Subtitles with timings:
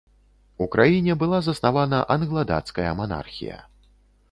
[0.65, 3.63] У краіне была заснавана англа-дацкая манархія.